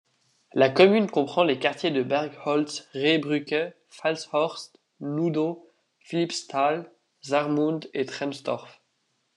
La 0.55 0.69
commune 0.71 1.11
comprend 1.11 1.43
les 1.43 1.59
quartiers 1.59 1.91
de 1.91 2.01
Bergholz-Rehbrücke, 2.01 3.73
Fahlhorst, 3.87 4.79
Nudow, 4.99 5.69
Philippsthal, 5.99 6.91
Saarmund 7.21 7.87
et 7.93 8.07
Tremsdorf. 8.07 8.81